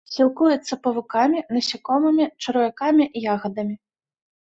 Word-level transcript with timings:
Сілкуецца 0.13 0.73
павукамі, 0.87 1.45
насякомымі, 1.57 2.29
чарвякамі, 2.47 3.11
ягадамі. 3.33 3.75